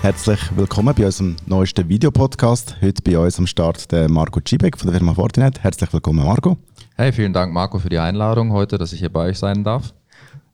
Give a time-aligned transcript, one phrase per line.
[0.00, 2.76] Herzlich willkommen bei unserem neuesten Videopodcast.
[2.80, 5.62] Heute bei uns am Start der Marco Cibek von der Firma Fortinet.
[5.62, 6.56] Herzlich willkommen, Marco.
[6.96, 9.92] Hey, vielen Dank, Marco, für die Einladung heute, dass ich hier bei euch sein darf.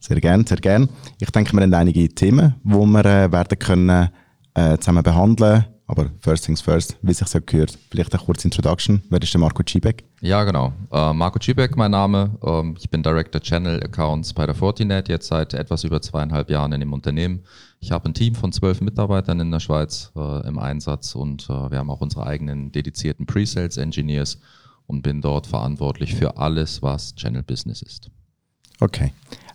[0.00, 0.88] Sehr gern, sehr gern.
[1.20, 4.08] Ich denke, wir haben einige Themen, die wir äh, werden können,
[4.54, 9.02] äh, zusammen behandeln aber first things first, wie sich so gehört, vielleicht eine kurze Introduction.
[9.10, 10.04] Wer ist der Marco Cibek?
[10.20, 10.72] Ja, genau.
[10.90, 12.38] Uh, Marco Cibek, mein Name.
[12.42, 16.72] Ähm, ich bin Director Channel Accounts bei der Fortinet, jetzt seit etwas über zweieinhalb Jahren
[16.72, 17.44] in dem Unternehmen.
[17.80, 21.70] Ich habe ein Team von zwölf Mitarbeitern in der Schweiz uh, im Einsatz und uh,
[21.70, 24.38] wir haben auch unsere eigenen dedizierten Pre-Sales Engineers
[24.86, 28.10] und bin dort verantwortlich für alles, was Channel Business ist.
[28.80, 29.12] Okay,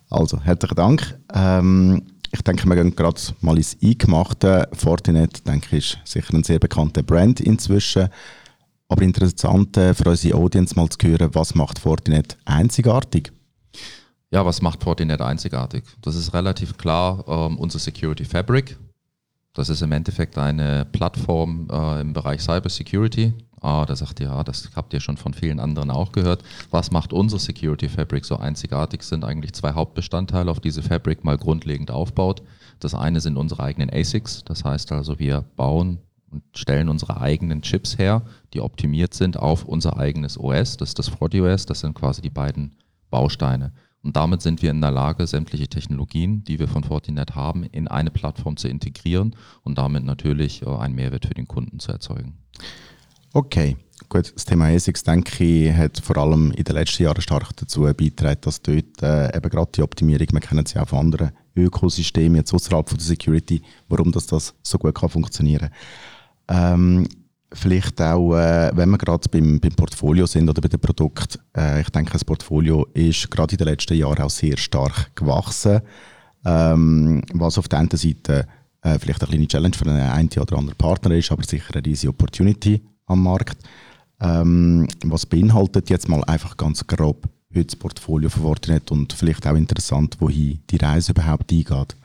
[0.08, 1.18] also herzlichen Dank.
[1.34, 2.02] Ähm
[2.32, 4.68] ich denke, wir gehen gerade mal ins Eingemachte.
[4.72, 8.08] Fortinet, denke ich, ist sicher ein sehr bekannter Brand inzwischen.
[8.88, 13.32] Aber interessant äh, für unsere Audience mal zu hören, was macht Fortinet einzigartig?
[14.32, 15.84] Ja, was macht Fortinet einzigartig?
[16.02, 18.76] Das ist relativ klar ähm, unser Security Fabric.
[19.52, 24.28] Das ist im Endeffekt eine Plattform äh, im Bereich Cyber Security, Ah, da sagt ihr,
[24.28, 26.42] ja, das habt ihr schon von vielen anderen auch gehört.
[26.70, 29.02] Was macht unsere Security Fabric so einzigartig?
[29.02, 32.42] Sind eigentlich zwei Hauptbestandteile, auf diese Fabric mal grundlegend aufbaut.
[32.78, 35.98] Das eine sind unsere eigenen ASICs, das heißt also, wir bauen
[36.30, 38.22] und stellen unsere eigenen Chips her,
[38.54, 40.76] die optimiert sind auf unser eigenes OS.
[40.76, 42.76] Das ist das FortiOS, das sind quasi die beiden
[43.10, 43.72] Bausteine.
[44.02, 47.86] Und damit sind wir in der Lage, sämtliche Technologien, die wir von Fortinet haben, in
[47.88, 52.38] eine Plattform zu integrieren und damit natürlich äh, einen Mehrwert für den Kunden zu erzeugen.
[53.32, 53.76] Okay,
[54.08, 54.32] gut.
[54.34, 58.40] Das Thema ASICs, denke ich, hat vor allem in den letzten Jahren stark dazu beigetragen,
[58.40, 62.52] dass dort äh, eben gerade die Optimierung, wir kennen sie auch von anderen Ökosystemen, jetzt
[62.52, 65.70] außerhalb von der Security, warum das, das so gut kann funktionieren
[66.48, 67.06] ähm,
[67.52, 71.80] Vielleicht auch, äh, wenn wir gerade beim, beim Portfolio sind oder bei dem Produkt, äh,
[71.80, 75.80] ich denke, das Portfolio ist gerade in den letzten Jahren auch sehr stark gewachsen,
[76.44, 78.46] ähm, was auf der einen Seite
[78.82, 81.84] äh, vielleicht eine kleine Challenge für einen, einen oder anderen Partner ist, aber sicher eine
[81.84, 83.58] riesige Opportunity am Markt.
[84.20, 89.46] Ähm, was beinhaltet jetzt mal einfach ganz grob heute das Portfolio von Fortinet und vielleicht
[89.46, 91.96] auch interessant, wohin die Reise überhaupt eingeht?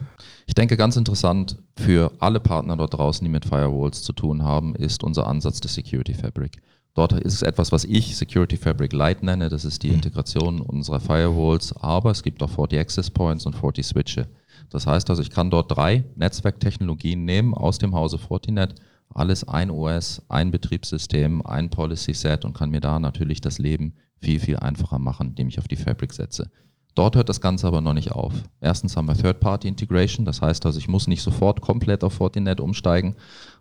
[0.47, 4.75] Ich denke, ganz interessant für alle Partner dort draußen, die mit Firewalls zu tun haben,
[4.75, 6.61] ist unser Ansatz des Security Fabric.
[6.93, 9.49] Dort ist es etwas, was ich Security Fabric Lite nenne.
[9.49, 9.95] Das ist die mhm.
[9.95, 11.75] Integration unserer Firewalls.
[11.75, 14.27] Aber es gibt auch 40 Access Points und 40 Switche.
[14.69, 18.75] Das heißt also, ich kann dort drei Netzwerktechnologien nehmen aus dem Hause Fortinet
[19.15, 23.95] alles ein OS, ein Betriebssystem, ein Policy Set und kann mir da natürlich das Leben
[24.21, 26.51] viel, viel einfacher machen, indem ich auf die Fabric setze.
[26.95, 28.33] Dort hört das Ganze aber noch nicht auf.
[28.61, 33.15] Erstens haben wir Third-Party-Integration, das heißt also, ich muss nicht sofort komplett auf Fortinet umsteigen,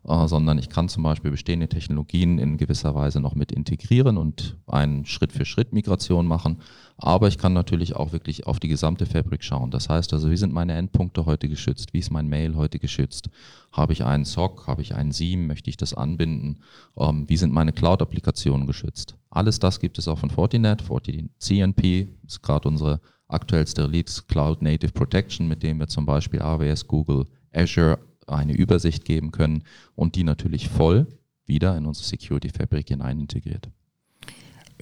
[0.05, 4.57] äh, sondern ich kann zum Beispiel bestehende Technologien in gewisser Weise noch mit integrieren und
[4.69, 6.59] einen Schritt-für-Schritt-Migration machen.
[6.97, 9.71] Aber ich kann natürlich auch wirklich auf die gesamte Fabric schauen.
[9.71, 11.93] Das heißt also, wie sind meine Endpunkte heute geschützt?
[11.93, 13.31] Wie ist mein Mail heute geschützt?
[13.73, 14.67] Habe ich einen SOC?
[14.69, 15.47] Habe ich einen SIEM?
[15.47, 16.61] Möchte ich das anbinden?
[16.97, 19.17] Ähm, wie sind meine Cloud-Applikationen geschützt?
[19.31, 20.83] Alles das gibt es auch von Fortinet.
[20.83, 26.43] Fortinet CNP ist gerade unsere aktuellste Release Cloud Native Protection, mit dem wir zum Beispiel
[26.43, 31.07] AWS, Google, Azure eine Übersicht geben können und die natürlich voll
[31.47, 33.69] wieder in unsere Security Fabric hinein integriert.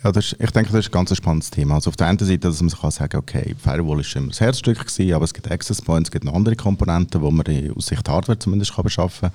[0.00, 1.74] Ja, das ist, ich denke, das ist ein ganz spannendes Thema.
[1.74, 4.78] Also auf der einen Seite, dass man kann sagen okay, Firewall ist immer das Herzstück
[4.78, 8.08] gewesen, aber es gibt Access Points, es gibt noch andere Komponenten, die man aus Sicht
[8.08, 9.30] Hardware zumindest kann beschaffen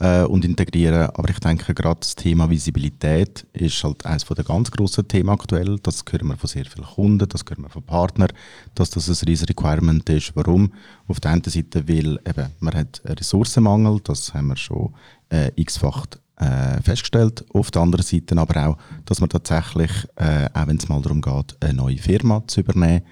[0.00, 1.08] äh, und integrieren.
[1.14, 5.78] Aber ich denke, gerade das Thema Visibilität ist halt eines der ganz grossen Themen aktuell.
[5.82, 8.32] Das hören wir von sehr vielen Kunden, das hören wir von Partnern,
[8.74, 10.34] dass das ein riesiges Requirement ist.
[10.34, 10.72] Warum?
[11.06, 14.92] Auf der einen Seite, weil eben, man hat einen Ressourcenmangel, das haben wir schon
[15.30, 16.06] äh, x-fach
[16.42, 17.44] äh, festgestellt.
[17.52, 21.20] Auf der anderen Seite aber auch, dass man tatsächlich, äh, auch wenn es mal darum
[21.20, 23.02] geht, eine neue Firma zu übernehmen,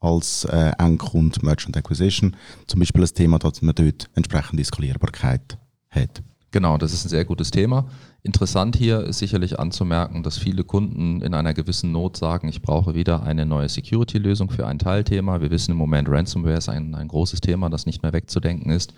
[0.00, 5.58] als äh, Endkunde Merchant Acquisition, zum Beispiel ein Thema, dass man dort entsprechende Skalierbarkeit
[5.90, 6.22] hat.
[6.50, 7.86] Genau, das ist ein sehr gutes Thema.
[8.22, 12.94] Interessant hier ist sicherlich anzumerken, dass viele Kunden in einer gewissen Not sagen, ich brauche
[12.94, 15.42] wieder eine neue Security-Lösung für ein Teilthema.
[15.42, 18.94] Wir wissen im Moment, Ransomware ist ein, ein großes Thema, das nicht mehr wegzudenken ist.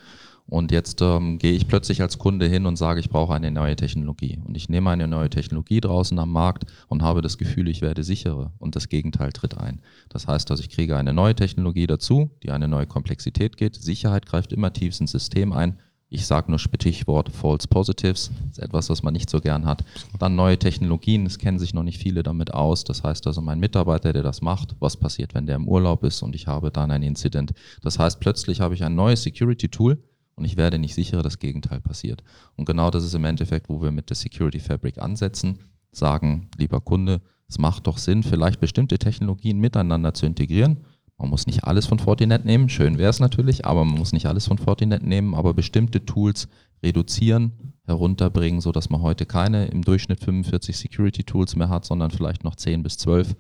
[0.51, 3.77] Und jetzt ähm, gehe ich plötzlich als Kunde hin und sage, ich brauche eine neue
[3.77, 4.39] Technologie.
[4.45, 8.03] Und ich nehme eine neue Technologie draußen am Markt und habe das Gefühl, ich werde
[8.03, 8.53] sicherer.
[8.59, 9.81] Und das Gegenteil tritt ein.
[10.09, 13.77] Das heißt, dass ich kriege eine neue Technologie dazu, die eine neue Komplexität geht.
[13.77, 15.79] Sicherheit greift immer tiefst ins System ein
[16.13, 19.85] ich sage nur Stichwort False Positives, das ist etwas, was man nicht so gern hat.
[20.19, 22.83] Dann neue Technologien, es kennen sich noch nicht viele damit aus.
[22.83, 26.23] Das heißt also, mein Mitarbeiter, der das macht, was passiert, wenn der im Urlaub ist
[26.23, 27.53] und ich habe dann ein Incident.
[27.83, 30.03] Das heißt, plötzlich habe ich ein neues Security-Tool
[30.41, 32.25] und ich werde nicht sicherer, das Gegenteil passiert.
[32.57, 35.61] Und genau das ist im Endeffekt, wo wir mit der Security Fabric ansetzen,
[35.93, 40.79] sagen, lieber Kunde, es macht doch Sinn, vielleicht bestimmte Technologien miteinander zu integrieren
[41.21, 44.25] man muss nicht alles von Fortinet nehmen, schön wäre es natürlich, aber man muss nicht
[44.25, 46.49] alles von Fortinet nehmen, aber bestimmte Tools
[46.83, 52.43] reduzieren, herunterbringen, sodass man heute keine im Durchschnitt 45 Security Tools mehr hat, sondern vielleicht
[52.43, 53.37] noch 10 bis 12.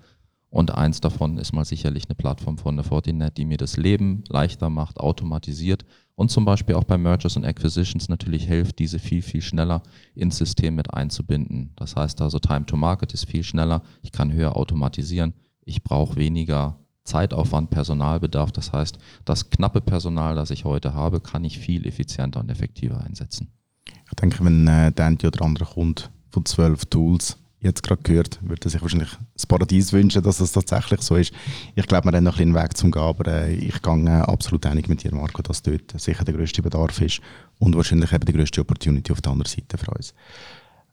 [0.50, 4.24] Und eins davon ist mal sicherlich eine Plattform von der Fortinet, die mir das Leben
[4.28, 5.86] leichter macht, automatisiert
[6.20, 9.82] und zum Beispiel auch bei Mergers und Acquisitions natürlich hilft, diese viel, viel schneller
[10.14, 11.72] ins System mit einzubinden.
[11.76, 15.32] Das heißt also, Time to Market ist viel schneller, ich kann höher automatisieren,
[15.64, 18.52] ich brauche weniger Zeitaufwand, Personalbedarf.
[18.52, 23.02] Das heißt, das knappe Personal, das ich heute habe, kann ich viel effizienter und effektiver
[23.02, 23.48] einsetzen.
[23.86, 28.38] Ich denke, wenn äh, der eine oder andere Kunde von zwölf Tools jetzt gerade gehört,
[28.42, 31.32] würde sich wahrscheinlich das Paradies wünschen, dass das tatsächlich so ist.
[31.74, 34.20] Ich glaube, wir haben noch ein bisschen Weg zum gehen, aber äh, ich gehe äh,
[34.22, 37.20] absolut einig mit dir, Marco, dass dort sicher der größte Bedarf ist
[37.58, 40.14] und wahrscheinlich eben die größte Opportunity auf der anderen Seite für uns.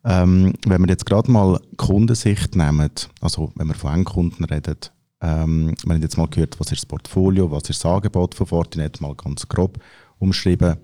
[0.03, 2.91] Ähm, wenn wir jetzt gerade mal Kundensicht nehmen,
[3.21, 4.77] also wenn wir von Endkunden reden,
[5.21, 8.45] ähm, wir haben jetzt mal gehört, was ist das Portfolio, was ist das Angebot von
[8.45, 9.79] Fortinet, mal ganz grob
[10.19, 10.77] umschrieben.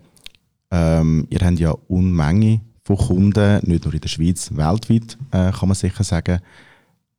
[0.72, 5.70] Ähm, ihr habt ja Unmenge von Kunden, nicht nur in der Schweiz, weltweit, äh, kann
[5.70, 6.40] man sicher sagen.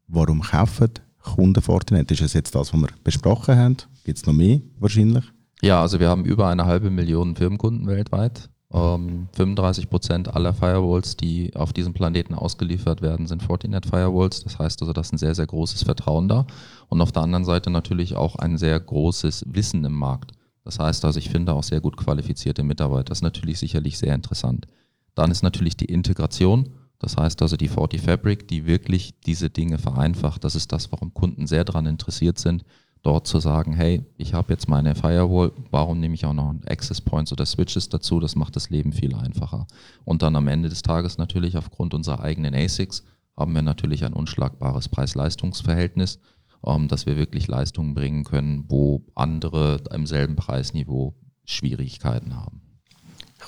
[0.06, 0.90] Warum kaufen
[1.22, 2.10] Kunden Fortinet?
[2.10, 3.76] Ist es jetzt das, was wir besprochen haben?
[4.04, 5.24] Gibt es noch mehr wahrscheinlich?
[5.62, 8.50] Ja, also wir haben über eine halbe Million Firmenkunden weltweit.
[8.70, 14.42] Ähm, 35 Prozent aller Firewalls, die auf diesem Planeten ausgeliefert werden, sind Fortinet Firewalls.
[14.44, 16.46] Das heißt also, das ist ein sehr, sehr großes Vertrauen da.
[16.88, 20.32] Und auf der anderen Seite natürlich auch ein sehr großes Wissen im Markt.
[20.64, 23.04] Das heißt also, ich finde auch sehr gut qualifizierte Mitarbeiter.
[23.04, 24.66] Das ist natürlich sicherlich sehr interessant.
[25.14, 26.70] Dann ist natürlich die Integration.
[26.98, 30.44] Das heißt also die Forti Fabric, die wirklich diese Dinge vereinfacht.
[30.44, 32.64] Das ist das, warum Kunden sehr daran interessiert sind,
[33.02, 37.00] dort zu sagen, hey, ich habe jetzt meine Firewall, warum nehme ich auch noch Access
[37.00, 38.18] Points oder Switches dazu?
[38.20, 39.66] Das macht das Leben viel einfacher.
[40.04, 43.04] Und dann am Ende des Tages natürlich aufgrund unserer eigenen ASICs
[43.36, 46.20] haben wir natürlich ein unschlagbares Preis-Leistungs-Verhältnis,
[46.64, 51.14] ähm, dass wir wirklich Leistungen bringen können, wo andere im selben Preisniveau
[51.44, 52.62] Schwierigkeiten haben.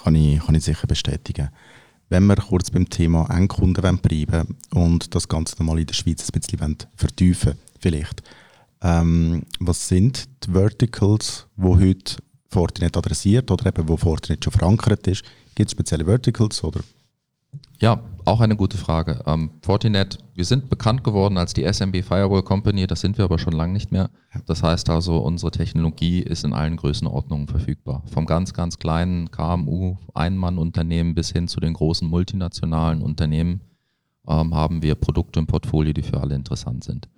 [0.02, 1.50] Kann ich, kann ich sicher bestätigen.
[2.08, 6.40] Wenn wir kurz beim Thema Endkunden bleiben und das Ganze nochmal in der Schweiz ein
[6.40, 8.22] bisschen vertiefen vielleicht.
[8.82, 12.16] Ähm, was sind die Verticals, die heute
[12.48, 15.24] Fortinet adressiert oder eben wo Fortinet schon verankert ist?
[15.54, 16.80] Gibt es spezielle Verticals oder?
[17.80, 19.22] Ja, auch eine gute Frage.
[19.26, 23.38] Ähm, Fortinet, wir sind bekannt geworden als die SMB Firewall Company, das sind wir aber
[23.38, 24.10] schon lange nicht mehr.
[24.46, 28.02] Das heißt also, unsere Technologie ist in allen Größenordnungen verfügbar.
[28.06, 33.60] Vom ganz, ganz kleinen KMU, Einmann-Unternehmen bis hin zu den großen multinationalen Unternehmen
[34.26, 37.08] ähm, haben wir Produkte im Portfolio, die für alle interessant sind.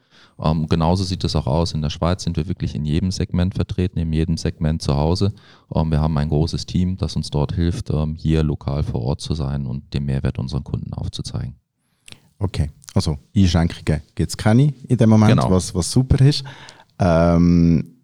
[0.42, 1.72] Ähm, genauso sieht es auch aus.
[1.72, 5.32] In der Schweiz sind wir wirklich in jedem Segment vertreten, in jedem Segment zu Hause.
[5.74, 9.20] Ähm, wir haben ein großes Team, das uns dort hilft, ähm, hier lokal vor Ort
[9.20, 11.54] zu sein und den Mehrwert unseren Kunden aufzuzeigen.
[12.38, 15.50] Okay, also Einschränkungen gibt es keine in dem Moment, genau.
[15.50, 16.44] was, was super ist.
[17.00, 17.94] Ähm,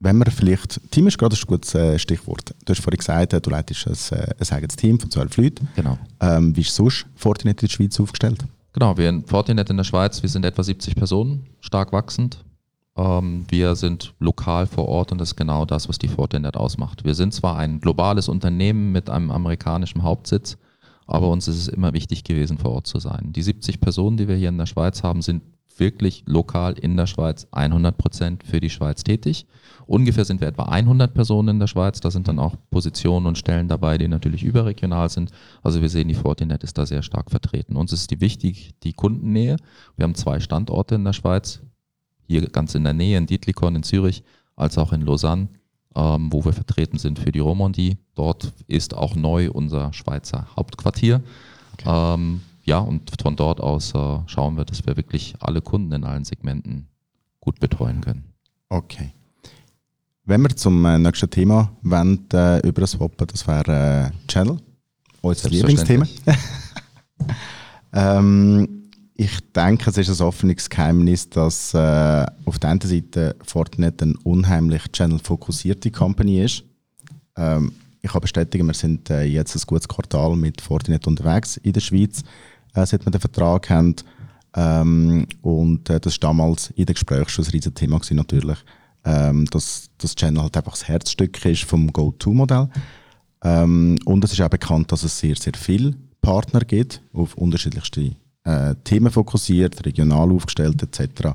[0.00, 2.54] wenn wir vielleicht, Team ist gerade ein gutes äh, Stichwort.
[2.64, 5.68] Du hast vorhin gesagt, du leitest ein, äh, ein eigenes Team von zwölf Leuten.
[5.76, 5.98] Genau.
[6.20, 8.44] Ähm, wie ist sonst Fortinet in der Schweiz aufgestellt?
[8.74, 12.44] Genau, wir in Fortinet in der Schweiz, wir sind etwa 70 Personen, stark wachsend.
[12.96, 17.04] Ähm, wir sind lokal vor Ort und das ist genau das, was die Fortinet ausmacht.
[17.04, 20.58] Wir sind zwar ein globales Unternehmen mit einem amerikanischen Hauptsitz,
[21.06, 23.32] aber uns ist es immer wichtig gewesen, vor Ort zu sein.
[23.32, 25.44] Die 70 Personen, die wir hier in der Schweiz haben, sind
[25.76, 29.46] wirklich lokal in der Schweiz 100 Prozent für die Schweiz tätig.
[29.86, 32.00] Ungefähr sind wir etwa 100 Personen in der Schweiz.
[32.00, 35.30] Da sind dann auch Positionen und Stellen dabei, die natürlich überregional sind.
[35.62, 37.76] Also wir sehen, die Fortinet ist da sehr stark vertreten.
[37.76, 39.56] Uns ist die wichtig, die Kundennähe.
[39.96, 41.60] Wir haben zwei Standorte in der Schweiz.
[42.26, 44.24] Hier ganz in der Nähe, in Dietlikon in Zürich,
[44.56, 45.48] als auch in Lausanne,
[45.94, 47.98] ähm, wo wir vertreten sind für die Romandie.
[48.14, 51.22] Dort ist auch neu unser Schweizer Hauptquartier.
[51.74, 52.14] Okay.
[52.14, 56.04] Ähm, ja, und von dort aus äh, schauen wir, dass wir wirklich alle Kunden in
[56.04, 56.88] allen Segmenten
[57.40, 58.24] gut betreuen können.
[58.70, 59.12] Okay.
[60.24, 64.58] Wenn wir zum äh, nächsten Thema wollen, äh, über das Wappen, das wäre äh, Channel,
[65.20, 66.06] unser Lieblingsthema.
[67.92, 74.02] ähm, ich denke, es ist ein offenes Geheimnis, dass äh, auf der einen Seite Fortinet
[74.02, 76.64] eine unheimlich Channel-fokussierte Company ist.
[77.36, 81.72] Ähm, ich kann bestätigen, wir sind äh, jetzt ein gutes Quartal mit Fortinet unterwegs in
[81.72, 82.22] der Schweiz
[82.74, 83.96] äh, seit wir den Vertrag haben.
[84.56, 88.58] Ähm, und äh, das war damals in den Gesprächen schon ein riesiges Thema gewesen, natürlich,
[89.04, 92.68] ähm, dass das Channel halt einfach das Herzstück ist vom Go-To-Modell.
[93.42, 98.16] Ähm, und es ist auch bekannt, dass es sehr, sehr viele Partner gibt, auf unterschiedlichste
[98.44, 101.28] äh, Themen fokussiert, regional aufgestellt etc.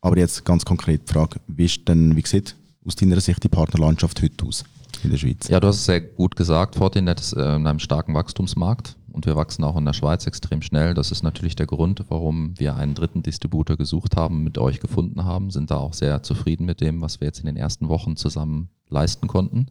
[0.00, 3.48] Aber jetzt ganz konkret die Frage, wie, ist denn, wie sieht aus deiner Sicht die
[3.48, 4.64] Partnerlandschaft heute aus
[5.02, 5.48] in der Schweiz?
[5.48, 9.26] Ja, du hast es sehr gut gesagt, Fortinet ist äh, in einem starken Wachstumsmarkt und
[9.26, 10.94] wir wachsen auch in der Schweiz extrem schnell.
[10.94, 15.24] Das ist natürlich der Grund, warum wir einen dritten Distributor gesucht haben, mit euch gefunden
[15.24, 18.16] haben, sind da auch sehr zufrieden mit dem, was wir jetzt in den ersten Wochen
[18.16, 19.66] zusammen leisten konnten.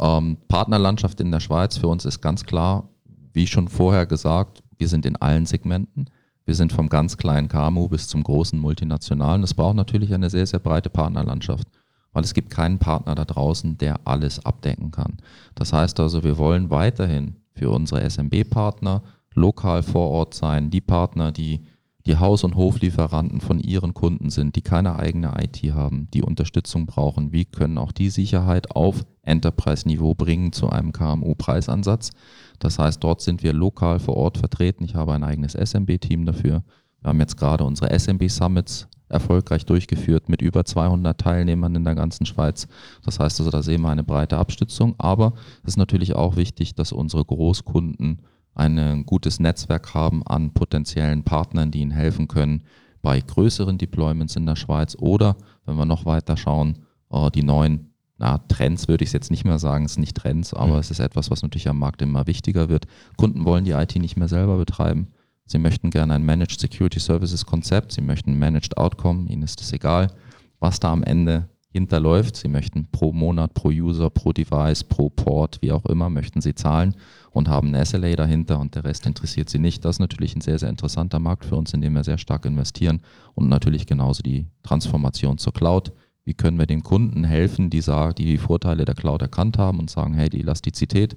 [0.00, 2.88] Ähm, Partnerlandschaft in der Schweiz für uns ist ganz klar,
[3.32, 6.06] wie schon vorher gesagt, wir sind in allen Segmenten.
[6.44, 9.42] Wir sind vom ganz kleinen KMU bis zum großen Multinationalen.
[9.44, 11.68] Es braucht natürlich eine sehr, sehr breite Partnerlandschaft,
[12.12, 15.18] weil es gibt keinen Partner da draußen, der alles abdecken kann.
[15.54, 19.02] Das heißt also, wir wollen weiterhin für unsere SMB-Partner
[19.34, 21.60] lokal vor Ort sein, die Partner, die
[22.06, 26.86] die Haus- und Hoflieferanten von ihren Kunden sind, die keine eigene IT haben, die Unterstützung
[26.86, 27.32] brauchen.
[27.32, 32.10] Wie können auch die Sicherheit auf Enterprise-Niveau bringen zu einem KMU-Preisansatz?
[32.58, 34.84] Das heißt, dort sind wir lokal vor Ort vertreten.
[34.84, 36.64] Ich habe ein eigenes SMB-Team dafür.
[37.00, 42.26] Wir haben jetzt gerade unsere SMB-Summits erfolgreich durchgeführt mit über 200 Teilnehmern in der ganzen
[42.26, 42.66] Schweiz.
[43.04, 44.94] Das heißt also, da sehen wir eine breite Abstützung.
[44.98, 48.22] Aber es ist natürlich auch wichtig, dass unsere Großkunden
[48.54, 52.64] ein gutes Netzwerk haben an potenziellen Partnern, die ihnen helfen können
[53.00, 56.78] bei größeren Deployments in der Schweiz oder, wenn wir noch weiter schauen,
[57.10, 60.16] äh, die neuen na, Trends würde ich es jetzt nicht mehr sagen, es sind nicht
[60.16, 60.78] Trends, aber mhm.
[60.78, 62.86] es ist etwas, was natürlich am Markt immer wichtiger wird.
[63.16, 65.08] Kunden wollen die IT nicht mehr selber betreiben.
[65.46, 69.72] Sie möchten gerne ein Managed Security Services Konzept, sie möchten Managed Outcome, ihnen ist es
[69.72, 70.08] egal,
[70.60, 72.36] was da am Ende hinterläuft.
[72.36, 76.54] Sie möchten pro Monat, pro User, pro Device, pro Port, wie auch immer, möchten sie
[76.54, 76.94] zahlen
[77.30, 79.84] und haben ein SLA dahinter und der Rest interessiert sie nicht.
[79.84, 82.44] Das ist natürlich ein sehr, sehr interessanter Markt für uns, in dem wir sehr stark
[82.44, 83.00] investieren
[83.34, 85.92] und natürlich genauso die Transformation zur Cloud.
[86.24, 89.90] Wie können wir den Kunden helfen, die, die die Vorteile der Cloud erkannt haben und
[89.90, 91.16] sagen, hey, die Elastizität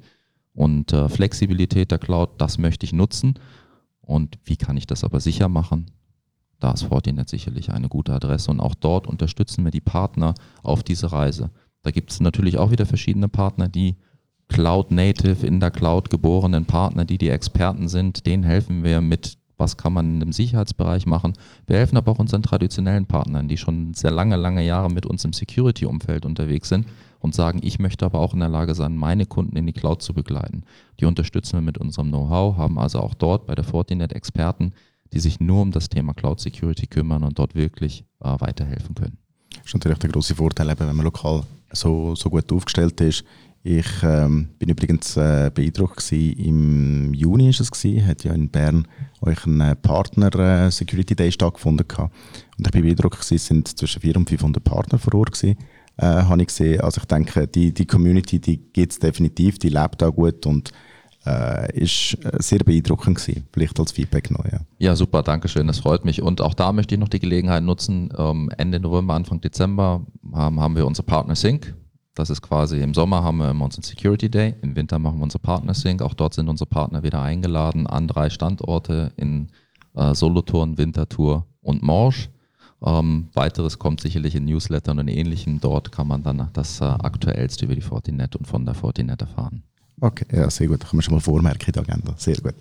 [0.53, 3.35] und äh, Flexibilität der Cloud, das möchte ich nutzen.
[4.05, 5.87] Und wie kann ich das aber sicher machen?
[6.59, 10.33] Da ist Fortinet sicherlich eine gute Adresse und auch dort unterstützen wir die Partner
[10.63, 11.51] auf diese Reise.
[11.81, 13.95] Da gibt es natürlich auch wieder verschiedene Partner, die
[14.47, 19.37] Cloud Native in der Cloud geborenen Partner, die die Experten sind, denen helfen wir mit,
[19.57, 21.33] was kann man im Sicherheitsbereich machen.
[21.67, 25.25] Wir helfen aber auch unseren traditionellen Partnern, die schon sehr lange, lange Jahre mit uns
[25.25, 26.85] im Security-Umfeld unterwegs sind
[27.25, 30.01] und sagen, ich möchte aber auch in der Lage sein, meine Kunden in die Cloud
[30.01, 30.63] zu begleiten.
[30.99, 34.73] Die unterstützen wir mit unserem Know-how, haben also auch dort bei der Fortinet Experten,
[35.11, 39.17] die sich nur um das Thema Cloud Security kümmern und dort wirklich äh, weiterhelfen können.
[39.49, 43.23] Das ist natürlich der große Vorteil, wenn man lokal so, so gut aufgestellt ist.
[43.67, 48.49] Ich ähm, bin übrigens äh, beeindruckt gewesen, im Juni ist es gewesen, hat ja in
[48.49, 48.87] Bern
[49.21, 52.13] euch ein äh, Partner äh, Security Day stattgefunden gehabt.
[52.59, 55.57] und ich bin beeindruckt gewesen, es sind zwischen 400 und 500 Partner vor Ort gewesen,
[55.97, 56.81] äh, habe ich gesehen.
[56.81, 60.71] Also ich denke, die, die Community, die gibt es definitiv, die lebt auch gut und
[61.25, 63.47] äh, ist äh, sehr beeindruckend gewesen.
[63.51, 64.43] Vielleicht als Feedback neu.
[64.51, 64.59] Ja.
[64.77, 66.21] ja, super, danke schön, das freut mich.
[66.21, 68.13] Und auch da möchte ich noch die Gelegenheit nutzen.
[68.17, 71.73] Ähm, Ende November, Anfang Dezember haben, haben wir unsere Partner Sync.
[72.13, 75.23] Das ist quasi im Sommer haben wir immer unseren Security Day, im Winter machen wir
[75.23, 76.01] unsere Partner Sync.
[76.01, 79.49] Auch dort sind unsere Partner wieder eingeladen an drei Standorte in
[79.95, 82.29] äh, Solothurn, Winterthur und Morsch.
[82.85, 85.59] Ähm, weiteres kommt sicherlich in Newslettern und ähnlichem.
[85.59, 89.63] Dort kann man dann das äh, Aktuellste über die Fortinet und von der Fortinet erfahren.
[89.99, 90.83] Okay, ja, sehr gut.
[90.83, 92.13] Da kann man schon mal vormerken in der Agenda.
[92.17, 92.53] Sehr gut.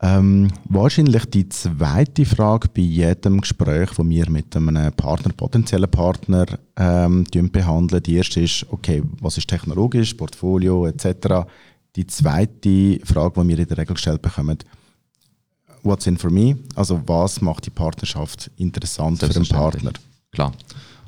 [0.00, 6.46] Ähm, wahrscheinlich die zweite Frage bei jedem Gespräch, das wir mit einem Partner, potenziellen Partner
[6.76, 8.02] ähm, behandeln.
[8.04, 11.48] Die erste ist, okay, was ist technologisch, Portfolio etc.
[11.96, 14.58] Die zweite Frage, die wir in der Regel gestellt bekommen,
[15.82, 16.58] what's in for me?
[16.74, 19.92] Also was macht die Partnerschaft interessant für den Partner?
[20.32, 20.52] Klar.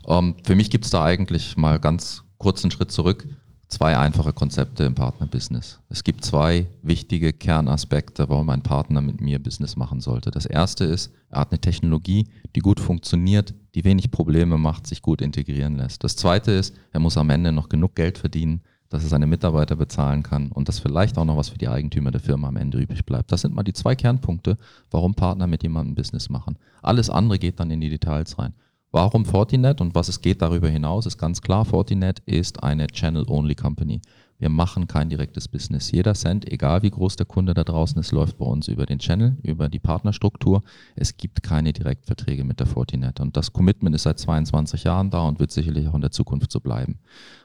[0.07, 3.27] Ähm, für mich gibt es da eigentlich mal ganz kurz einen Schritt zurück
[3.71, 5.81] zwei einfache Konzepte im Partnerbusiness.
[5.89, 10.31] Es gibt zwei wichtige Kernaspekte, warum ein Partner mit mir Business machen sollte.
[10.31, 15.03] Das erste ist, er hat eine Technologie, die gut funktioniert, die wenig Probleme macht, sich
[15.03, 16.05] gut integrieren lässt.
[16.05, 19.77] Das zweite ist, er muss am Ende noch genug Geld verdienen, dass er seine Mitarbeiter
[19.77, 22.79] bezahlen kann und dass vielleicht auch noch was für die Eigentümer der Firma am Ende
[22.79, 23.33] übrig bleibt.
[23.33, 24.59] Das sind mal die zwei Kernpunkte,
[24.91, 26.59] warum Partner mit jemandem Business machen.
[26.83, 28.53] Alles andere geht dann in die Details rein.
[28.93, 34.01] Warum Fortinet und was es geht darüber hinaus, ist ganz klar, Fortinet ist eine Channel-Only-Company.
[34.41, 35.93] Wir machen kein direktes Business.
[35.93, 38.99] Jeder Cent, egal wie groß der Kunde da draußen ist, läuft bei uns über den
[38.99, 40.63] Channel, über die Partnerstruktur.
[40.97, 43.21] Es gibt keine Direktverträge mit der Fortinet.
[43.21, 46.51] Und das Commitment ist seit 22 Jahren da und wird sicherlich auch in der Zukunft
[46.51, 47.01] so bleiben.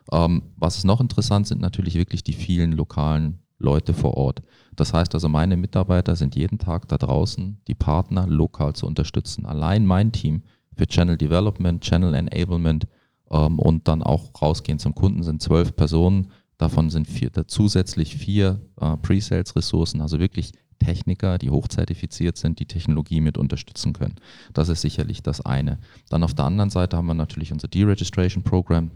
[0.09, 4.41] Ähm, was ist noch interessant, sind natürlich wirklich die vielen lokalen Leute vor Ort.
[4.77, 9.45] Das heißt also, meine Mitarbeiter sind jeden Tag da draußen, die Partner lokal zu unterstützen.
[9.45, 10.43] Allein mein Team
[10.77, 12.87] für Channel Development, Channel Enablement
[13.31, 16.31] ähm, und dann auch rausgehen zum Kunden sind zwölf Personen.
[16.57, 23.21] Davon sind vier, zusätzlich vier äh, Pre-Sales-Ressourcen, also wirklich Techniker, die hochzertifiziert sind, die Technologie
[23.21, 24.15] mit unterstützen können.
[24.53, 25.79] Das ist sicherlich das eine.
[26.09, 28.91] Dann auf der anderen Seite haben wir natürlich unser Deregistration Program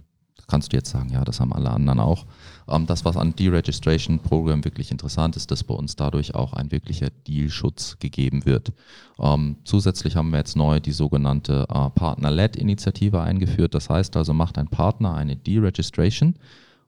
[0.47, 2.25] kannst du jetzt sagen, ja, das haben alle anderen auch.
[2.67, 6.71] Ähm, das, was an Deregistration Program wirklich interessant ist, dass bei uns dadurch auch ein
[6.71, 8.73] wirklicher Dealschutz gegeben wird.
[9.19, 13.73] Ähm, zusätzlich haben wir jetzt neu die sogenannte äh, Partner-Led-Initiative eingeführt.
[13.73, 16.35] Das heißt also, macht ein Partner eine Deregistration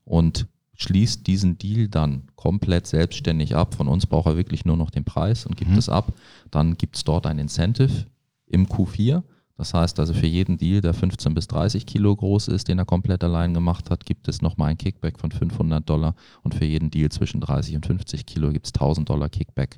[0.04, 0.48] und
[0.82, 3.76] schließt diesen Deal dann komplett selbstständig ab.
[3.76, 5.78] Von uns braucht er wirklich nur noch den Preis und gibt mhm.
[5.78, 6.14] es ab.
[6.50, 8.08] Dann gibt es dort ein Incentive
[8.48, 9.24] im Q4.
[9.58, 12.86] Das heißt also für jeden Deal, der 15 bis 30 Kilo groß ist, den er
[12.86, 16.90] komplett allein gemacht hat, gibt es nochmal ein Kickback von 500 Dollar und für jeden
[16.90, 19.78] Deal zwischen 30 und 50 Kilo gibt es 1000 Dollar Kickback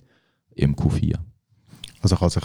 [0.56, 1.18] im Q4.
[2.02, 2.44] Also kann sich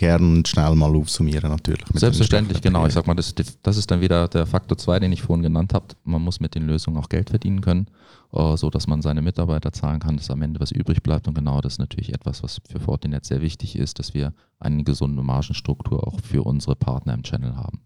[0.00, 1.84] gern schnell mal aufsummieren natürlich.
[1.92, 2.86] Selbstverständlich, genau.
[2.86, 5.74] Ich sag mal, das, das ist dann wieder der Faktor 2, den ich vorhin genannt
[5.74, 5.88] habe.
[6.04, 7.86] Man muss mit den Lösungen auch Geld verdienen können,
[8.32, 11.28] uh, so dass man seine Mitarbeiter zahlen kann, dass am Ende was übrig bleibt.
[11.28, 14.84] Und genau das ist natürlich etwas, was für Fortinet sehr wichtig ist, dass wir eine
[14.84, 17.82] gesunde Margenstruktur auch für unsere Partner im Channel haben.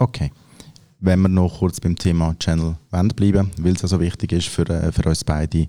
[0.00, 0.32] Okay.
[0.98, 4.90] Wenn wir noch kurz beim Thema Channel bleiben, weil es also wichtig ist für, äh,
[4.90, 5.68] für uns beide,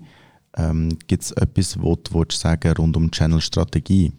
[0.56, 4.12] ähm, gibt es etwas, was du sagen rund um Channel-Strategie?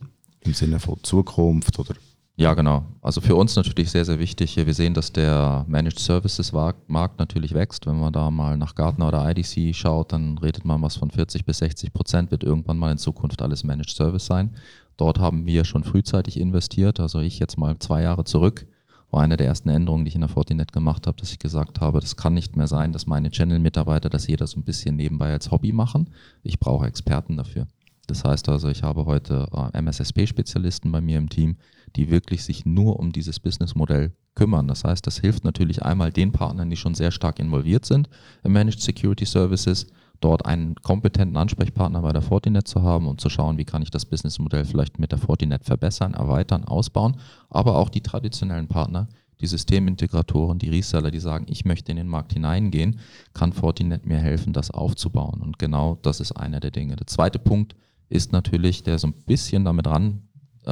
[0.46, 1.96] Im Sinne von Zukunft oder?
[2.36, 2.84] Ja, genau.
[3.02, 4.56] Also für uns natürlich sehr, sehr wichtig.
[4.58, 7.86] Wir sehen, dass der Managed Services Markt natürlich wächst.
[7.86, 11.46] Wenn man da mal nach Gartner oder IDC schaut, dann redet man was von 40
[11.46, 14.56] bis 60 Prozent, wird irgendwann mal in Zukunft alles Managed Service sein.
[14.98, 17.00] Dort haben wir schon frühzeitig investiert.
[17.00, 18.66] Also ich jetzt mal zwei Jahre zurück
[19.14, 21.80] war eine der ersten Änderungen, die ich in der Fortinet gemacht habe, dass ich gesagt
[21.82, 25.32] habe, das kann nicht mehr sein, dass meine Channel-Mitarbeiter das jeder so ein bisschen nebenbei
[25.32, 26.10] als Hobby machen.
[26.42, 27.68] Ich brauche Experten dafür.
[28.08, 31.58] Das heißt also, ich habe heute äh, MSSP-Spezialisten bei mir im Team,
[31.96, 34.68] die wirklich sich nur um dieses Businessmodell kümmern.
[34.68, 38.10] Das heißt, das hilft natürlich einmal den Partnern, die schon sehr stark involviert sind
[38.44, 39.88] im Managed Security Services,
[40.20, 43.92] dort einen kompetenten Ansprechpartner bei der Fortinet zu haben und zu schauen, wie kann ich
[43.92, 47.18] das Businessmodell vielleicht mit der Fortinet verbessern, erweitern, ausbauen,
[47.50, 49.08] aber auch die traditionellen Partner,
[49.42, 53.00] die Systemintegratoren, die Reseller, die sagen, ich möchte in den Markt hineingehen,
[53.34, 55.42] kann Fortinet mir helfen, das aufzubauen.
[55.42, 56.96] Und genau das ist einer der Dinge.
[56.96, 57.76] Der zweite Punkt
[58.10, 60.24] ist natürlich, der so ein bisschen damit ran
[60.66, 60.72] äh,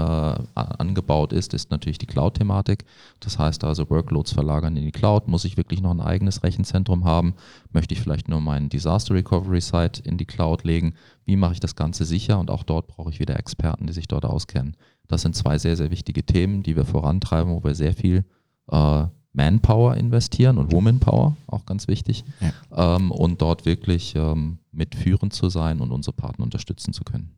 [0.54, 2.86] angebaut ist, ist natürlich die Cloud-Thematik.
[3.20, 5.28] Das heißt also Workloads verlagern in die Cloud.
[5.28, 7.34] Muss ich wirklich noch ein eigenes Rechenzentrum haben?
[7.72, 10.96] Möchte ich vielleicht nur meinen Disaster Recovery Site in die Cloud legen?
[11.26, 12.40] Wie mache ich das Ganze sicher?
[12.40, 14.78] Und auch dort brauche ich wieder Experten, die sich dort auskennen.
[15.08, 18.24] Das sind zwei sehr, sehr wichtige Themen, die wir vorantreiben, wo wir sehr viel
[18.72, 22.96] äh, Manpower investieren und Womanpower, auch ganz wichtig, ja.
[22.96, 27.32] ähm, und dort wirklich ähm, mitführend zu sein und unsere Partner unterstützen zu können.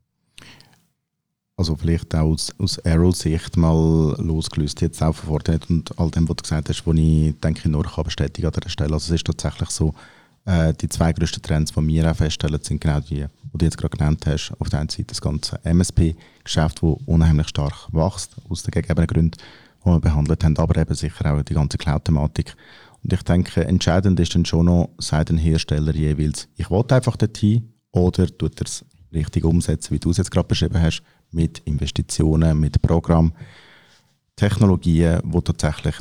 [1.56, 6.28] Also vielleicht auch aus, aus Arrow-Sicht mal losgelöst, jetzt auch von Fortinet und all dem,
[6.28, 8.94] was du gesagt hast, wo ich denke, nur kann bestätigen an der Stelle.
[8.94, 9.94] Also es ist tatsächlich so,
[10.46, 13.78] äh, die zwei größten Trends, die wir auch feststellen, sind genau die, die du jetzt
[13.78, 14.52] gerade genannt hast.
[14.60, 19.38] Auf der einen Seite das ganze MSP-Geschäft, das unheimlich stark wächst, aus den gegebenen Gründen
[19.86, 22.56] die wir behandelt haben, aber eben sicher auch die ganze Cloud-Thematik.
[23.04, 27.18] Und ich denke, entscheidend ist dann schon noch, sei den Hersteller jeweils, ich wollte einfach
[27.18, 31.60] dorthin oder tut er es richtig umsetzen, wie du es jetzt gerade beschrieben hast, mit
[31.60, 33.34] Investitionen, mit Programmen,
[34.36, 35.96] Technologien, die tatsächlich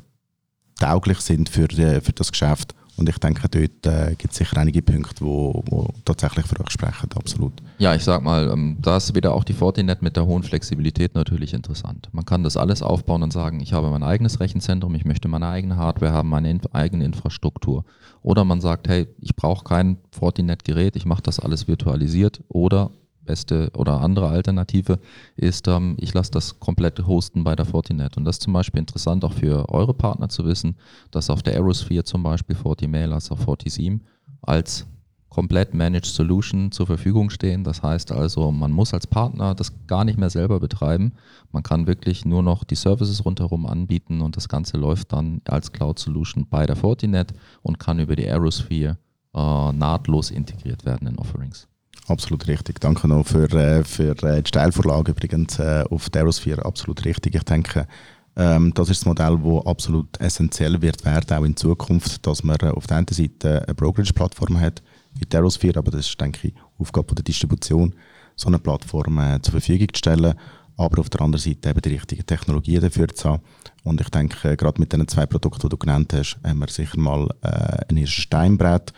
[0.77, 4.59] tauglich sind für, die, für das Geschäft und ich denke, dort äh, gibt es sicher
[4.59, 7.55] einige Punkte, wo, wo tatsächlich für euch sprechen, absolut.
[7.79, 11.15] Ja, ich sag mal, ähm, da ist wieder auch die Fortinet mit der hohen Flexibilität
[11.15, 12.09] natürlich interessant.
[12.13, 15.49] Man kann das alles aufbauen und sagen, ich habe mein eigenes Rechenzentrum, ich möchte meine
[15.49, 17.85] eigene Hardware haben, meine inf eigene Infrastruktur.
[18.23, 22.43] Oder man sagt, hey, ich brauche kein Fortinet-Gerät, ich mache das alles virtualisiert.
[22.49, 22.91] Oder
[23.25, 24.99] beste oder andere Alternative
[25.37, 28.17] ist, ähm, ich lasse das komplett hosten bei der Fortinet.
[28.17, 30.77] Und das ist zum Beispiel interessant auch für eure Partner zu wissen,
[31.11, 34.03] dass auf der Aerosphere zum Beispiel FortiMail als auch FortiSeam
[34.43, 34.87] als
[35.33, 37.65] komplett Managed Solution zur Verfügung stehen.
[37.65, 41.13] Das heißt also, man muss als Partner das gar nicht mehr selber betreiben.
[41.53, 45.73] Man kann wirklich nur noch die Services rundherum anbieten und das Ganze läuft dann als
[45.73, 47.33] Cloud Solution bei der Fortinet
[47.63, 48.99] und kann über die Aerosphere
[49.35, 51.67] äh, nahtlos integriert werden in Offerings.
[52.09, 52.81] Absolut richtig.
[52.81, 56.65] Danke noch für, äh, für äh, die Steilvorlage übrigens äh, auf der Aerosphere.
[56.65, 57.35] Absolut richtig.
[57.35, 57.87] Ich denke,
[58.35, 62.57] ähm, das ist das Modell, das absolut essentiell wird werden, auch in Zukunft, dass man
[62.57, 64.83] auf der einen Seite eine Brokerage-Plattform hat,
[65.15, 67.95] wie die Aerosphere, aber das ist, denke ich, Aufgabe der Distribution,
[68.35, 70.35] so eine Plattform äh, zur Verfügung zu stellen,
[70.77, 73.43] aber auf der anderen Seite eben die richtigen Technologien dafür zu haben.
[73.85, 76.99] Und ich denke, gerade mit den zwei Produkten, die du genannt hast, haben wir sicher
[76.99, 78.93] mal äh, ein erstes Steinbrett,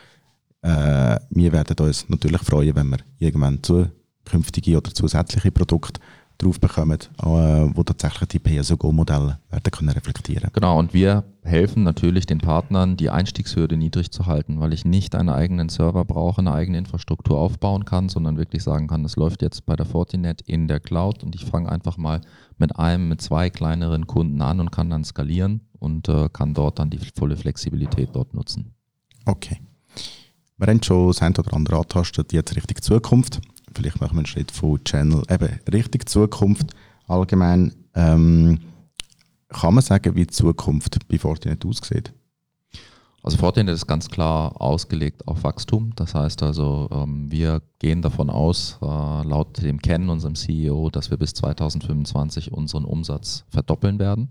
[0.64, 6.00] äh, wir werden uns natürlich freuen, wenn wir irgendwann zukünftige oder zusätzliche Produkte
[6.38, 10.48] drauf bekommen, äh, wo tatsächlich die PSO-Modelle werden können reflektieren.
[10.54, 15.14] Genau, und wir helfen natürlich den Partnern, die Einstiegshürde niedrig zu halten, weil ich nicht
[15.14, 19.42] einen eigenen Server brauche, eine eigene Infrastruktur aufbauen kann, sondern wirklich sagen kann, das läuft
[19.42, 22.22] jetzt bei der Fortinet in der Cloud und ich fange einfach mal
[22.56, 26.78] mit einem, mit zwei kleineren Kunden an und kann dann skalieren und äh, kann dort
[26.78, 28.72] dann die volle Flexibilität dort nutzen.
[29.26, 29.58] Okay.
[30.56, 33.40] Wir haben schon das eine oder andere angetastet, jetzt Richtung Zukunft.
[33.74, 36.74] Vielleicht machen wir einen Schritt von Channel, eben Richtung Zukunft
[37.08, 37.74] allgemein.
[37.94, 38.60] Ähm,
[39.48, 42.12] kann man sagen, wie die Zukunft bei Fortinet aussieht?
[43.24, 45.92] Also Fortinet ist ganz klar ausgelegt auf Wachstum.
[45.96, 51.10] Das heißt also, ähm, wir gehen davon aus, äh, laut dem Ken, unserem CEO, dass
[51.10, 54.28] wir bis 2025 unseren Umsatz verdoppeln werden.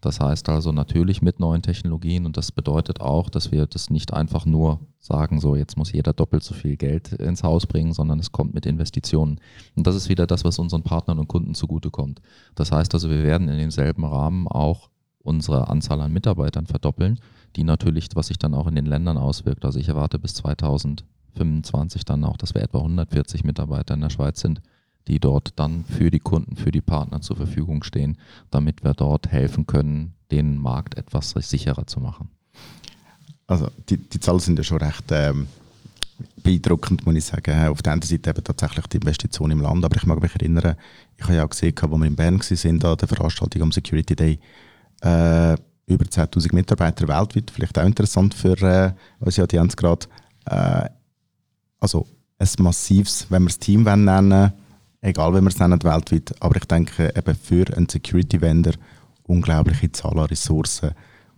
[0.00, 4.12] Das heißt also natürlich mit neuen Technologien und das bedeutet auch, dass wir das nicht
[4.12, 8.18] einfach nur sagen, so jetzt muss jeder doppelt so viel Geld ins Haus bringen, sondern
[8.18, 9.40] es kommt mit Investitionen.
[9.74, 12.20] Und das ist wieder das, was unseren Partnern und Kunden zugutekommt.
[12.54, 17.18] Das heißt also, wir werden in demselben Rahmen auch unsere Anzahl an Mitarbeitern verdoppeln,
[17.56, 19.64] die natürlich, was sich dann auch in den Ländern auswirkt.
[19.64, 24.40] Also ich erwarte bis 2025 dann auch, dass wir etwa 140 Mitarbeiter in der Schweiz
[24.40, 24.60] sind
[25.08, 28.18] die dort dann für die Kunden, für die Partner zur Verfügung stehen,
[28.50, 32.30] damit wir dort helfen können, den Markt etwas sicherer zu machen.
[33.46, 35.46] Also die, die Zahlen sind ja schon recht ähm,
[36.42, 37.68] beeindruckend, muss ich sagen.
[37.68, 40.76] Auf der einen Seite eben tatsächlich die Investition im Land, aber ich mag mich erinnern,
[41.16, 44.16] ich habe ja auch gesehen, als wir in Bern waren, an der Veranstaltung am Security
[44.16, 44.38] Day,
[45.02, 50.06] äh, über 10'000 Mitarbeiter weltweit, vielleicht auch interessant für äh, unsere Audienz gerade.
[50.46, 50.88] Äh,
[51.78, 52.06] also
[52.38, 54.52] ein massives, wenn wir das Team nennen wollen,
[55.04, 58.74] egal wie wir es nennen weltweit, aber ich denke eben für einen Security-Vendor
[59.24, 60.90] unglaubliche Zahl an Ressourcen,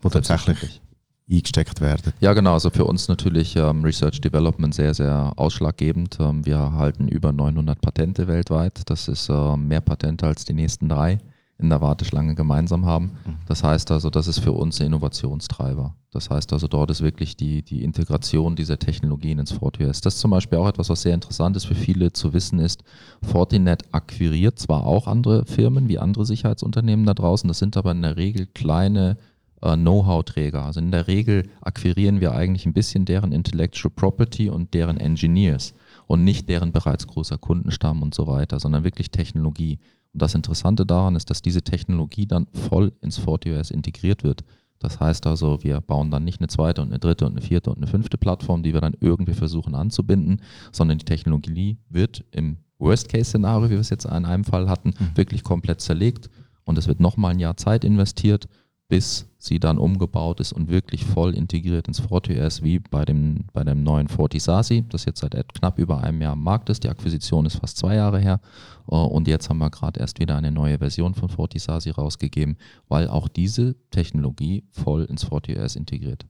[0.03, 0.81] die tatsächlich
[1.29, 2.13] eingesteckt werden.
[2.21, 2.55] Ja, genau.
[2.55, 6.19] Also für uns natürlich ähm, Research Development sehr, sehr ausschlaggebend.
[6.21, 8.83] Ähm, wir halten über 900 Patente weltweit.
[8.87, 11.19] Das ist äh, mehr Patente als die nächsten drei
[11.59, 13.13] in der Warteschlange gemeinsam haben.
[13.25, 13.37] Mhm.
[13.47, 15.95] Das heißt also, das ist für uns ein Innovationstreiber.
[16.13, 20.01] Das heißt also, dort ist wirklich die, die Integration dieser Technologien ins FortiOS.
[20.01, 22.85] Das ist zum Beispiel auch etwas, was sehr interessant ist für viele zu wissen ist,
[23.23, 28.03] Fortinet akquiriert zwar auch andere Firmen wie andere Sicherheitsunternehmen da draußen, das sind aber in
[28.03, 29.17] der Regel kleine
[29.63, 30.65] äh, Know-how-Träger.
[30.65, 35.75] Also in der Regel akquirieren wir eigentlich ein bisschen deren Intellectual Property und deren Engineers
[36.07, 39.79] und nicht deren bereits großer Kundenstamm und so weiter, sondern wirklich Technologie.
[40.17, 44.45] Und das Interessante daran ist, dass diese Technologie dann voll ins FortiOS integriert wird.
[44.79, 47.69] Das heißt also, wir bauen dann nicht eine zweite und eine dritte und eine vierte
[47.69, 50.41] und eine fünfte Plattform, die wir dann irgendwie versuchen anzubinden,
[50.73, 55.17] sondern die Technologie wird im Worst-Case-Szenario, wie wir es jetzt in einem Fall hatten, mhm.
[55.19, 56.31] wirklich komplett zerlegt
[56.65, 58.49] und es wird nochmal ein Jahr Zeit investiert
[58.89, 63.65] bis sie dann umgebaut ist und wirklich voll integriert ins FortiOS, wie bei dem, bei
[63.65, 66.85] dem neuen FortiSASI, das jetzt seit knapp über einem Jahr am Markt ist.
[66.85, 68.41] Die Akquisition ist fast zwei Jahre her
[68.89, 72.57] äh, und jetzt haben wir gerade erst wieder eine neue Version von FortiSASI rausgegeben,
[72.89, 76.27] weil auch diese Technologie voll ins FortiOS integriert.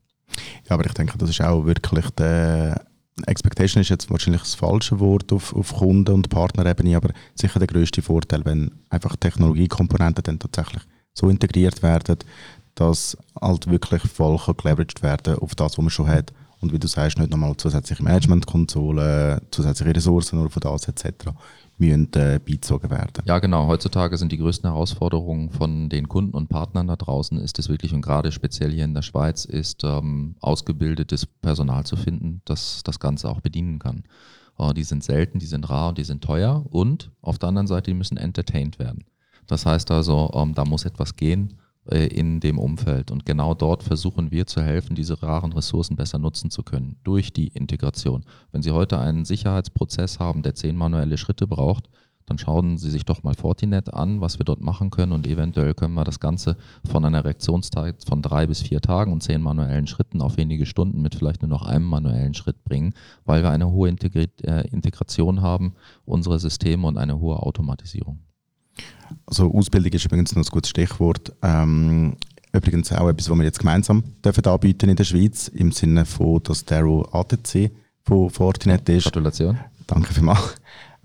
[0.69, 2.85] Ja, aber ich denke, das ist auch wirklich der
[3.27, 7.69] Expectation ist jetzt wahrscheinlich das falsche Wort auf, auf Kunden- und Partnerebene, aber sicher der
[7.69, 10.83] größte Vorteil, wenn einfach Technologiekomponenten dann tatsächlich
[11.17, 12.19] so integriert werden,
[12.75, 16.33] dass halt wirklich voll geleveraged werden auf das, was man schon hat.
[16.61, 21.31] Und wie du sagst, nicht nochmal zusätzliche Managementkonsolen, zusätzliche Ressourcen nur von das etc.
[21.79, 23.23] müssen äh, beizogen werden.
[23.27, 23.67] Ja, genau.
[23.67, 27.93] Heutzutage sind die größten Herausforderungen von den Kunden und Partnern da draußen, ist es wirklich,
[27.93, 32.99] und gerade speziell hier in der Schweiz, ist ähm, ausgebildetes Personal zu finden, das das
[33.01, 34.05] Ganze auch bedienen kann.
[34.59, 37.67] Äh, die sind selten, die sind rar und die sind teuer und auf der anderen
[37.67, 39.05] Seite, die müssen entertained werden.
[39.47, 41.55] Das heißt also, ähm, da muss etwas gehen
[41.91, 43.11] äh, in dem Umfeld.
[43.11, 47.33] Und genau dort versuchen wir zu helfen, diese raren Ressourcen besser nutzen zu können durch
[47.33, 48.25] die Integration.
[48.53, 51.89] Wenn Sie heute einen Sicherheitsprozess haben, der zehn manuelle Schritte braucht,
[52.27, 55.75] dann schauen Sie sich doch mal Fortinet an, was wir dort machen können und eventuell
[55.75, 59.87] können wir das Ganze von einer Reaktionszeit von drei bis vier Tagen und zehn manuellen
[59.87, 63.71] Schritten auf wenige Stunden mit vielleicht nur noch einem manuellen Schritt bringen, weil wir eine
[63.71, 68.19] hohe äh, Integration haben, unsere Systeme und eine hohe Automatisierung.
[69.27, 71.33] Also Ausbildung ist übrigens noch ein gutes Stichwort.
[71.43, 72.17] Ähm,
[72.53, 76.43] übrigens auch etwas, was wir jetzt gemeinsam dürfen anbieten in der Schweiz, im Sinne von,
[76.43, 77.71] dass Darrow ATC
[78.05, 79.05] von Fortinet ist.
[79.05, 79.59] Gratulation.
[79.87, 80.57] Danke vielmals.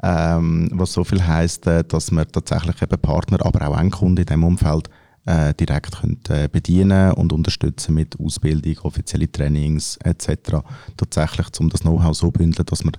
[0.03, 4.25] Ähm, was so viel heisst, äh, dass wir tatsächlich eben Partner, aber auch Endkunden in
[4.25, 4.89] diesem Umfeld
[5.25, 10.63] äh, direkt können, äh, bedienen und unterstützen mit Ausbildung, offizielle Trainings etc.
[10.97, 12.97] Tatsächlich, um das Know-how so zu bündeln, dass man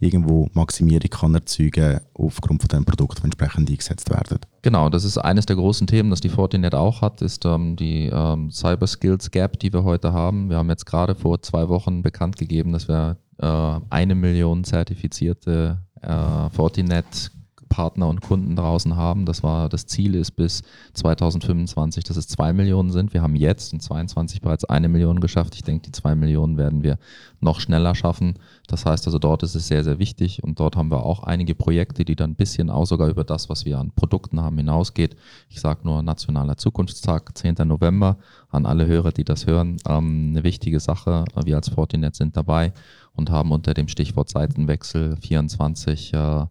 [0.00, 4.38] irgendwo Maximierung kann erzeugen aufgrund von dem Produkt, die entsprechend eingesetzt werden.
[4.62, 8.10] Genau, das ist eines der großen Themen, das die Fortinet auch hat, ist ähm, die
[8.12, 10.50] ähm, Cyber Skills Gap, die wir heute haben.
[10.50, 15.78] Wir haben jetzt gerade vor zwei Wochen bekannt gegeben, dass wir äh, eine Million zertifizierte
[16.00, 17.32] äh, Fortinet
[17.72, 19.24] Partner und Kunden draußen haben.
[19.24, 23.14] Das war das Ziel ist bis 2025, dass es zwei Millionen sind.
[23.14, 25.54] Wir haben jetzt in 22 bereits eine Million geschafft.
[25.54, 26.98] Ich denke, die zwei Millionen werden wir
[27.40, 28.34] noch schneller schaffen.
[28.66, 31.54] Das heißt also, dort ist es sehr, sehr wichtig und dort haben wir auch einige
[31.54, 35.16] Projekte, die dann ein bisschen auch sogar über das, was wir an Produkten haben, hinausgeht.
[35.48, 37.54] Ich sage nur Nationaler Zukunftstag, 10.
[37.64, 38.18] November,
[38.50, 39.78] an alle Hörer, die das hören.
[39.88, 41.24] Ähm, eine wichtige Sache.
[41.42, 42.74] Wir als Fortinet sind dabei
[43.14, 46.44] und haben unter dem Stichwort Seitenwechsel 24 äh,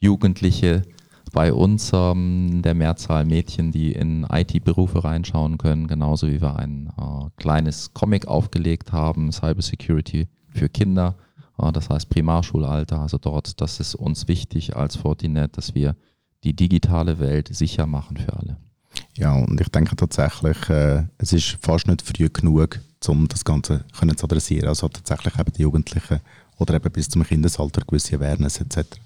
[0.00, 0.82] Jugendliche
[1.32, 6.90] bei uns ähm, der Mehrzahl Mädchen, die in IT-Berufe reinschauen können, genauso wie wir ein
[6.98, 11.16] äh, kleines Comic aufgelegt haben, Cyber Security für Kinder,
[11.58, 13.00] äh, das heißt Primarschulalter.
[13.00, 15.96] Also dort, das ist uns wichtig als Fortinet, dass wir
[16.44, 18.56] die digitale Welt sicher machen für alle.
[19.16, 23.84] Ja, und ich denke tatsächlich, äh, es ist fast nicht früh genug, um das Ganze
[23.98, 24.68] können zu adressieren.
[24.68, 26.20] Also tatsächlich eben die Jugendlichen
[26.58, 28.98] oder eben bis zum Kindesalter gewisse Awareness etc.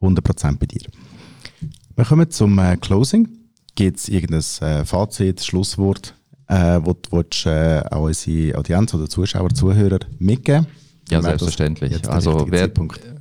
[0.00, 0.82] 100% bei dir.
[1.96, 3.28] Wir kommen zum äh, Closing.
[3.74, 6.14] Gibt es irgendein äh, Fazit, Schlusswort,
[6.48, 10.66] äh, wo du willst, äh, auch unsere Audienz oder Zuschauer, Zuhörer mitgeben
[11.10, 12.08] Ja, selbstverständlich.
[12.08, 12.70] Also wer,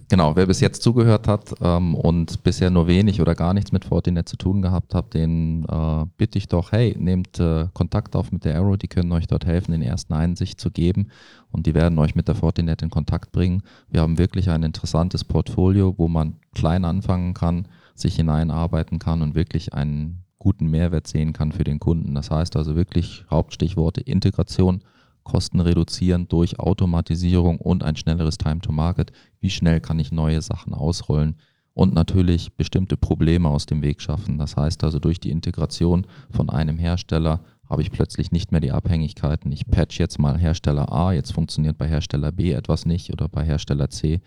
[0.07, 3.85] genau, wer bis jetzt zugehört hat ähm, und bisher nur wenig oder gar nichts mit
[3.85, 8.31] Fortinet zu tun gehabt hat, den äh, bitte ich doch, hey, nehmt äh, Kontakt auf
[8.31, 11.09] mit der Arrow, die können euch dort helfen, den ersten Einsicht zu geben
[11.51, 13.63] und die werden euch mit der Fortinet in Kontakt bringen.
[13.89, 19.35] Wir haben wirklich ein interessantes Portfolio, wo man klein anfangen kann, sich hineinarbeiten kann und
[19.35, 22.13] wirklich einen guten Mehrwert sehen kann für den Kunden.
[22.15, 24.81] Das heißt also wirklich Hauptstichworte Integration,
[25.27, 29.11] Kosten reduzieren durch Automatisierung und ein schnelleres Time to Market.
[29.41, 31.35] Wie schnell kann ich neue Sachen ausrollen?
[31.73, 34.37] Und natürlich bestimmte Probleme aus dem Weg schaffen.
[34.37, 38.71] Das heißt also durch die Integration von einem Hersteller habe ich plötzlich nicht mehr die
[38.71, 39.51] Abhängigkeiten.
[39.51, 43.43] Ich patch jetzt mal Hersteller A, jetzt funktioniert bei Hersteller B etwas nicht oder bei
[43.43, 44.21] Hersteller C.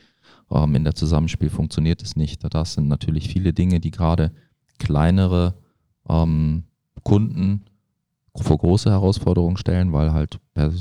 [0.50, 2.42] Ähm, in der Zusammenspiel funktioniert es nicht.
[2.54, 4.32] Das sind natürlich viele Dinge, die gerade
[4.78, 5.54] kleinere
[6.08, 6.64] ähm,
[7.02, 7.64] Kunden
[8.36, 10.38] vor große Herausforderungen stellen, weil halt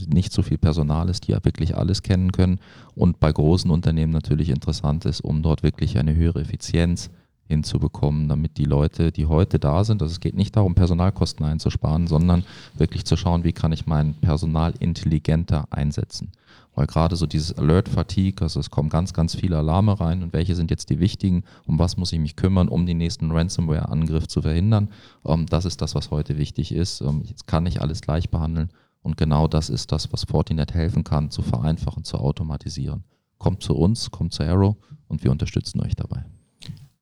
[0.07, 2.59] nicht so viel Personal ist, die ja wirklich alles kennen können.
[2.95, 7.09] Und bei großen Unternehmen natürlich interessant ist, um dort wirklich eine höhere Effizienz
[7.49, 12.07] hinzubekommen, damit die Leute, die heute da sind, also es geht nicht darum, Personalkosten einzusparen,
[12.07, 12.45] sondern
[12.77, 16.31] wirklich zu schauen, wie kann ich mein Personal intelligenter einsetzen.
[16.75, 20.31] Weil gerade so dieses Alert Fatigue, also es kommen ganz, ganz viele Alarme rein und
[20.31, 24.27] welche sind jetzt die wichtigen, um was muss ich mich kümmern, um den nächsten Ransomware-Angriff
[24.27, 24.89] zu verhindern.
[25.25, 27.01] Ähm, das ist das, was heute wichtig ist.
[27.01, 28.69] Ähm, jetzt kann ich alles gleich behandeln
[29.01, 33.03] und genau das ist das, was Fortinet helfen kann, zu vereinfachen, zu automatisieren.
[33.39, 34.75] Kommt zu uns, kommt zu Arrow
[35.07, 36.25] und wir unterstützen euch dabei.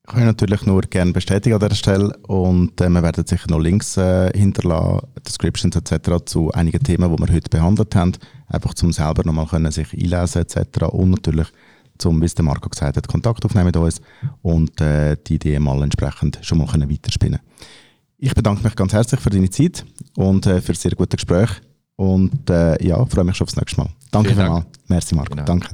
[0.08, 3.58] Kann ich natürlich nur gerne bestätigen an dieser Stelle und äh, wir werden sicher noch
[3.58, 6.24] Links äh, hinterlassen, Descriptions etc.
[6.24, 8.12] zu einigen Themen, die wir heute behandelt haben,
[8.46, 10.84] einfach zum selber nochmal können sich einlesen etc.
[10.90, 11.48] und natürlich
[11.98, 14.00] zum, wie es der Marco gesagt hat, Kontakt aufnehmen mit uns
[14.40, 17.40] und äh, die Ideen mal entsprechend schon mal können weiterspinnen
[18.16, 19.84] Ich bedanke mich ganz herzlich für deine Zeit
[20.16, 21.50] und äh, für das sehr gute Gespräch
[21.96, 23.90] und äh, ja, freue mich schon aufs nächste Mal.
[24.10, 24.64] Danke vielmals.
[24.86, 25.68] Merci Marco, Danke.